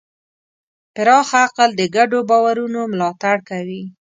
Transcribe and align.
پراخ 0.93 1.29
عقل 1.43 1.69
د 1.75 1.81
ګډو 1.95 2.19
باورونو 2.29 2.81
ملاتړ 2.91 3.37
کوي. 3.49 3.83